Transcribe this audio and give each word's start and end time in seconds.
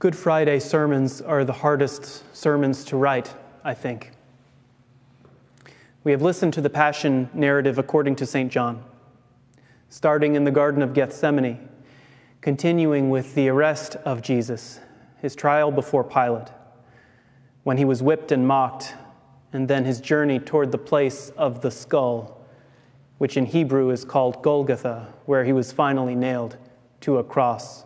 Good 0.00 0.16
Friday 0.16 0.58
sermons 0.58 1.22
are 1.22 1.44
the 1.44 1.52
hardest 1.52 2.24
sermons 2.36 2.84
to 2.86 2.96
write, 2.96 3.32
I 3.62 3.74
think. 3.74 4.10
We 6.02 6.10
have 6.10 6.20
listened 6.20 6.52
to 6.54 6.60
the 6.60 6.68
Passion 6.68 7.30
narrative 7.32 7.78
according 7.78 8.16
to 8.16 8.26
St. 8.26 8.50
John, 8.50 8.82
starting 9.88 10.34
in 10.34 10.42
the 10.42 10.50
Garden 10.50 10.82
of 10.82 10.94
Gethsemane, 10.94 11.68
continuing 12.40 13.08
with 13.08 13.36
the 13.36 13.48
arrest 13.48 13.94
of 14.04 14.20
Jesus, 14.20 14.80
his 15.22 15.36
trial 15.36 15.70
before 15.70 16.02
Pilate, 16.02 16.48
when 17.62 17.78
he 17.78 17.84
was 17.84 18.02
whipped 18.02 18.32
and 18.32 18.46
mocked, 18.46 18.94
and 19.52 19.68
then 19.68 19.84
his 19.84 20.00
journey 20.00 20.40
toward 20.40 20.72
the 20.72 20.76
place 20.76 21.30
of 21.36 21.62
the 21.62 21.70
skull, 21.70 22.44
which 23.18 23.36
in 23.36 23.46
Hebrew 23.46 23.90
is 23.90 24.04
called 24.04 24.42
Golgotha, 24.42 25.14
where 25.24 25.44
he 25.44 25.52
was 25.52 25.70
finally 25.70 26.16
nailed 26.16 26.56
to 27.02 27.18
a 27.18 27.24
cross 27.24 27.84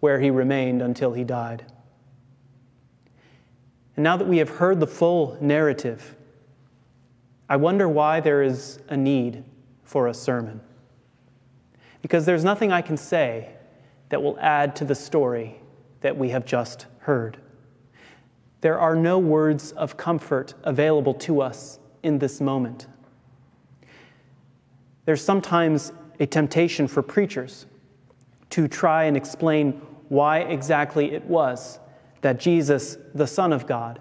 where 0.00 0.20
he 0.20 0.30
remained 0.30 0.82
until 0.82 1.12
he 1.12 1.24
died. 1.24 1.64
And 3.96 4.04
now 4.04 4.16
that 4.16 4.28
we 4.28 4.38
have 4.38 4.48
heard 4.48 4.78
the 4.78 4.86
full 4.86 5.36
narrative, 5.40 6.14
I 7.48 7.56
wonder 7.56 7.88
why 7.88 8.20
there 8.20 8.42
is 8.42 8.78
a 8.88 8.96
need 8.96 9.44
for 9.82 10.06
a 10.06 10.14
sermon. 10.14 10.60
Because 12.02 12.24
there's 12.24 12.44
nothing 12.44 12.70
I 12.70 12.82
can 12.82 12.96
say 12.96 13.50
that 14.10 14.22
will 14.22 14.38
add 14.40 14.76
to 14.76 14.84
the 14.84 14.94
story 14.94 15.60
that 16.00 16.16
we 16.16 16.28
have 16.28 16.44
just 16.44 16.86
heard. 17.00 17.38
There 18.60 18.78
are 18.78 18.94
no 18.94 19.18
words 19.18 19.72
of 19.72 19.96
comfort 19.96 20.54
available 20.62 21.14
to 21.14 21.40
us 21.40 21.78
in 22.02 22.18
this 22.18 22.40
moment. 22.40 22.86
There's 25.04 25.24
sometimes 25.24 25.92
a 26.20 26.26
temptation 26.26 26.86
for 26.86 27.02
preachers 27.02 27.66
to 28.50 28.68
try 28.68 29.04
and 29.04 29.16
explain 29.16 29.80
why 30.08 30.40
exactly 30.40 31.12
it 31.12 31.24
was 31.24 31.78
that 32.20 32.40
Jesus, 32.40 32.96
the 33.14 33.26
Son 33.26 33.52
of 33.52 33.66
God, 33.66 34.00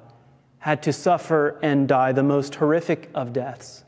had 0.59 0.81
to 0.83 0.93
suffer 0.93 1.59
and 1.61 1.87
die 1.87 2.11
the 2.11 2.23
most 2.23 2.55
horrific 2.55 3.09
of 3.13 3.33
deaths 3.33 3.83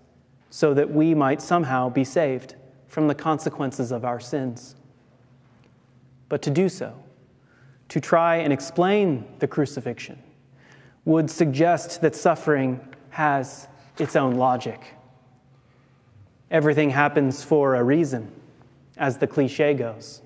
so 0.49 0.73
that 0.73 0.91
we 0.91 1.15
might 1.15 1.41
somehow 1.41 1.89
be 1.89 2.03
saved 2.03 2.55
from 2.87 3.07
the 3.07 3.15
consequences 3.15 3.91
of 3.91 4.05
our 4.05 4.19
sins. 4.19 4.75
But 6.27 6.41
to 6.43 6.49
do 6.49 6.69
so, 6.69 6.93
to 7.89 7.99
try 7.99 8.37
and 8.37 8.53
explain 8.53 9.25
the 9.39 9.47
crucifixion, 9.47 10.21
would 11.05 11.29
suggest 11.29 12.01
that 12.01 12.15
suffering 12.15 12.79
has 13.09 13.67
its 13.97 14.15
own 14.15 14.35
logic. 14.35 14.93
Everything 16.51 16.89
happens 16.89 17.43
for 17.43 17.75
a 17.75 17.83
reason, 17.83 18.31
as 18.97 19.17
the 19.17 19.27
cliche 19.27 19.73
goes 19.73 20.21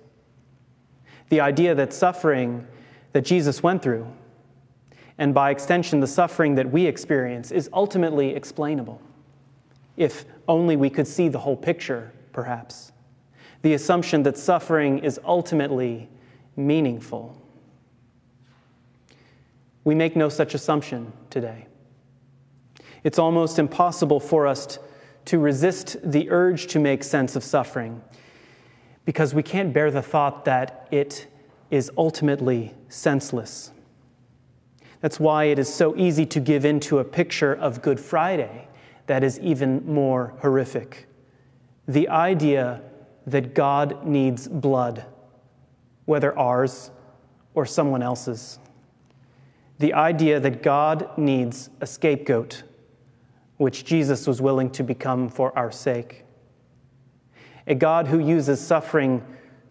the 1.29 1.41
idea 1.41 1.75
that 1.75 1.93
suffering 1.93 2.67
that 3.13 3.21
Jesus 3.21 3.63
went 3.63 3.81
through, 3.81 4.07
and 5.17 5.33
by 5.33 5.51
extension, 5.51 5.99
the 5.99 6.07
suffering 6.07 6.55
that 6.55 6.71
we 6.71 6.85
experience, 6.85 7.51
is 7.51 7.69
ultimately 7.73 8.35
explainable. 8.35 9.01
If 9.95 10.25
only 10.47 10.75
we 10.75 10.89
could 10.89 11.07
see 11.07 11.27
the 11.27 11.39
whole 11.39 11.55
picture, 11.55 12.11
perhaps. 12.31 12.91
The 13.61 13.73
assumption 13.73 14.23
that 14.23 14.37
suffering 14.37 14.99
is 14.99 15.19
ultimately 15.23 16.09
meaningful. 16.55 17.39
We 19.83 19.95
make 19.95 20.15
no 20.15 20.29
such 20.29 20.53
assumption 20.53 21.13
today. 21.29 21.67
It's 23.03 23.19
almost 23.19 23.59
impossible 23.59 24.19
for 24.19 24.47
us 24.47 24.79
to 25.25 25.39
resist 25.39 25.97
the 26.03 26.29
urge 26.31 26.67
to 26.67 26.79
make 26.79 27.03
sense 27.03 27.35
of 27.35 27.43
suffering 27.43 28.01
because 29.05 29.33
we 29.33 29.43
can't 29.43 29.73
bear 29.73 29.91
the 29.91 30.01
thought 30.01 30.45
that 30.45 30.87
it 30.91 31.27
is 31.69 31.91
ultimately 31.97 32.73
senseless. 32.87 33.71
That's 35.01 35.19
why 35.19 35.45
it 35.45 35.59
is 35.59 35.73
so 35.73 35.95
easy 35.97 36.25
to 36.27 36.39
give 36.39 36.63
in 36.63 36.79
to 36.81 36.99
a 36.99 37.03
picture 37.03 37.53
of 37.53 37.81
Good 37.81 37.99
Friday 37.99 38.67
that 39.07 39.23
is 39.23 39.39
even 39.39 39.85
more 39.85 40.33
horrific. 40.39 41.07
The 41.87 42.07
idea 42.07 42.81
that 43.27 43.53
God 43.53 44.05
needs 44.05 44.47
blood, 44.47 45.05
whether 46.05 46.37
ours 46.37 46.91
or 47.53 47.65
someone 47.65 48.01
else's. 48.01 48.59
The 49.79 49.93
idea 49.93 50.39
that 50.39 50.63
God 50.63 51.09
needs 51.17 51.69
a 51.81 51.85
scapegoat, 51.85 52.63
which 53.57 53.83
Jesus 53.83 54.25
was 54.25 54.41
willing 54.41 54.69
to 54.71 54.83
become 54.83 55.27
for 55.27 55.57
our 55.57 55.71
sake 55.71 56.22
a 57.67 57.75
God 57.75 58.07
who 58.07 58.19
uses 58.19 58.59
suffering 58.59 59.23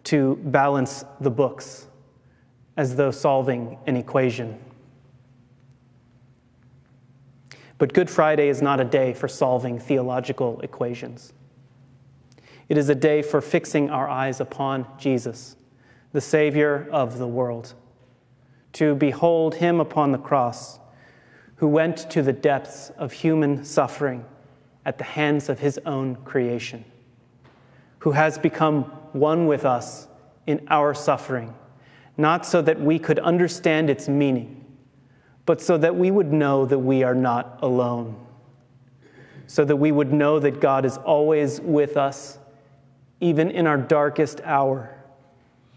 to 0.05 0.35
balance 0.43 1.05
the 1.21 1.29
books 1.29 1.87
as 2.75 2.95
though 2.95 3.11
solving 3.11 3.77
an 3.85 3.95
equation. 3.95 4.59
But 7.77 7.93
Good 7.93 8.09
Friday 8.09 8.49
is 8.49 8.61
not 8.61 8.79
a 8.79 8.85
day 8.85 9.13
for 9.13 9.27
solving 9.27 9.79
theological 9.79 10.59
equations. 10.61 11.33
It 12.69 12.77
is 12.77 12.89
a 12.89 12.95
day 12.95 13.21
for 13.21 13.41
fixing 13.41 13.89
our 13.89 14.09
eyes 14.09 14.39
upon 14.39 14.87
Jesus, 14.97 15.55
the 16.11 16.21
Savior 16.21 16.87
of 16.91 17.17
the 17.17 17.27
world, 17.27 17.73
to 18.73 18.95
behold 18.95 19.55
Him 19.55 19.79
upon 19.79 20.11
the 20.11 20.17
cross, 20.17 20.79
who 21.57 21.67
went 21.67 22.09
to 22.09 22.21
the 22.21 22.33
depths 22.33 22.89
of 22.97 23.11
human 23.11 23.63
suffering 23.63 24.25
at 24.85 24.97
the 24.97 25.03
hands 25.03 25.49
of 25.49 25.59
His 25.59 25.79
own 25.85 26.15
creation 26.15 26.85
who 28.03 28.11
has 28.11 28.37
become 28.37 28.83
one 29.13 29.47
with 29.47 29.63
us 29.63 30.09
in 30.45 30.61
our 30.67 30.93
suffering, 30.93 31.53
not 32.17 32.45
so 32.45 32.61
that 32.61 32.77
we 32.77 32.99
could 32.99 33.17
understand 33.19 33.89
its 33.89 34.09
meaning, 34.09 34.61
but 35.45 35.61
so 35.61 35.77
that 35.77 35.95
we 35.95 36.11
would 36.11 36.33
know 36.33 36.65
that 36.65 36.79
we 36.79 37.01
are 37.01 37.15
not 37.15 37.57
alone, 37.61 38.13
so 39.47 39.63
that 39.63 39.77
we 39.77 39.89
would 39.89 40.11
know 40.11 40.37
that 40.37 40.59
God 40.59 40.83
is 40.83 40.97
always 40.97 41.61
with 41.61 41.95
us, 41.95 42.37
even 43.21 43.49
in 43.49 43.67
our 43.67 43.77
darkest 43.77 44.41
hour, 44.43 44.93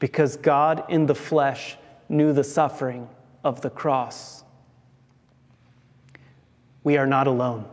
because 0.01 0.37
God 0.37 0.83
in 0.89 1.07
the 1.07 1.15
flesh 1.15 1.77
knew 2.09 2.33
the 2.33 2.43
suffering 2.43 3.09
of 3.45 3.61
the 3.61 3.71
cross. 3.71 4.43
We 6.83 6.97
are 6.97 7.07
not 7.07 7.29
alone. 7.29 7.69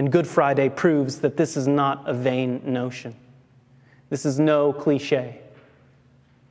And 0.00 0.10
Good 0.10 0.26
Friday 0.26 0.70
proves 0.70 1.18
that 1.18 1.36
this 1.36 1.58
is 1.58 1.68
not 1.68 2.08
a 2.08 2.14
vain 2.14 2.62
notion. 2.64 3.14
This 4.08 4.24
is 4.24 4.40
no 4.40 4.72
cliche. 4.72 5.42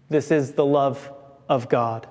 This 0.08 0.30
is 0.30 0.52
the 0.52 0.64
love 0.64 1.12
of 1.50 1.68
God, 1.68 2.06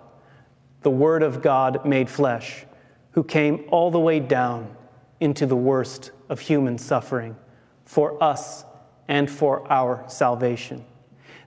the 0.82 0.90
Word 0.90 1.22
of 1.22 1.40
God 1.40 1.86
made 1.86 2.10
flesh, 2.10 2.66
who 3.12 3.22
came 3.22 3.66
all 3.68 3.92
the 3.92 4.00
way 4.00 4.18
down 4.18 4.74
into 5.20 5.46
the 5.46 5.54
worst 5.54 6.10
of 6.28 6.40
human 6.40 6.76
suffering 6.76 7.36
for 7.84 8.20
us 8.20 8.64
and 9.06 9.30
for 9.30 9.64
our 9.70 10.02
salvation. 10.08 10.84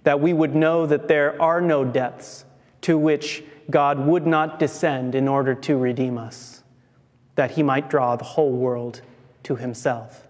That 0.06 0.22
we 0.22 0.32
would 0.32 0.56
know 0.56 0.86
that 0.86 1.10
there 1.10 1.42
are 1.42 1.60
no 1.60 1.84
depths 1.84 2.46
to 2.84 2.98
which 2.98 3.44
God 3.70 4.00
would 4.00 4.26
not 4.26 4.58
descend 4.58 5.16
in 5.16 5.28
order 5.28 5.54
to 5.54 5.76
redeem 5.76 6.18
us, 6.18 6.64
that 7.36 7.52
He 7.52 7.62
might 7.62 7.90
draw 7.90 8.16
the 8.16 8.24
whole 8.24 8.54
world 8.54 9.02
to 9.44 9.56
himself. 9.56 10.28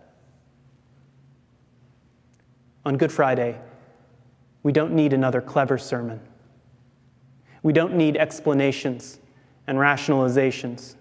On 2.86 2.98
Good 2.98 3.12
Friday, 3.12 3.60
we 4.64 4.72
don't 4.72 4.94
need 4.94 5.14
another 5.14 5.42
clever 5.42 5.78
sermon. 5.78 6.20
We 7.64 7.74
don't 7.74 7.96
need 7.96 8.18
explanations 8.18 9.20
and 9.68 9.78
rationalizations 9.78 10.96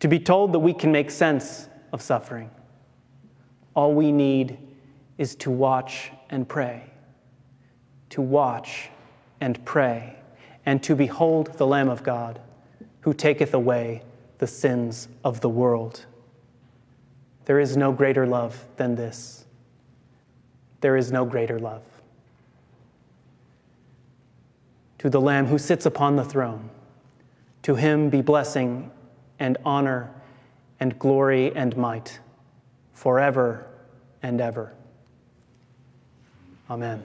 to 0.00 0.08
be 0.08 0.18
told 0.18 0.52
that 0.52 0.58
we 0.58 0.72
can 0.72 0.90
make 0.90 1.10
sense 1.10 1.68
of 1.92 2.02
suffering. 2.02 2.50
All 3.74 3.94
we 3.94 4.10
need 4.10 4.58
is 5.18 5.34
to 5.36 5.50
watch 5.50 6.10
and 6.30 6.48
pray, 6.48 6.90
to 8.10 8.22
watch 8.22 8.90
and 9.40 9.64
pray, 9.64 10.16
and 10.66 10.82
to 10.82 10.96
behold 10.96 11.54
the 11.58 11.66
Lamb 11.66 11.88
of 11.88 12.02
God 12.02 12.40
who 13.00 13.14
taketh 13.14 13.54
away 13.54 14.02
the 14.38 14.46
sins 14.46 15.08
of 15.24 15.40
the 15.40 15.48
world. 15.48 16.06
There 17.50 17.58
is 17.58 17.76
no 17.76 17.90
greater 17.90 18.28
love 18.28 18.64
than 18.76 18.94
this. 18.94 19.44
There 20.82 20.96
is 20.96 21.10
no 21.10 21.24
greater 21.24 21.58
love. 21.58 21.82
To 24.98 25.10
the 25.10 25.20
Lamb 25.20 25.46
who 25.46 25.58
sits 25.58 25.84
upon 25.84 26.14
the 26.14 26.24
throne, 26.24 26.70
to 27.62 27.74
him 27.74 28.08
be 28.08 28.22
blessing 28.22 28.92
and 29.40 29.58
honor 29.64 30.12
and 30.78 30.96
glory 31.00 31.52
and 31.56 31.76
might 31.76 32.20
forever 32.92 33.66
and 34.22 34.40
ever. 34.40 34.72
Amen. 36.70 37.02